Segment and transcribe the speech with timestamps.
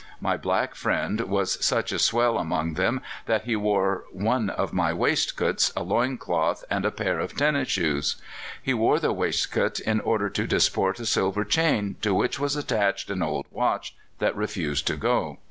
[0.19, 4.91] My black friend was such a swell among them that he wore one of my
[4.91, 8.15] waistcoats, a loin cloth, and a pair of tennis shoes.
[8.63, 13.11] He wore the waistcoat in order to disport a silver chain, to which was attached
[13.11, 15.37] an old watch that refused to go.